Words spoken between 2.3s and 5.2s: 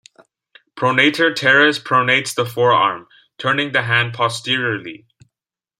the forearm, turning the hand posteriorly.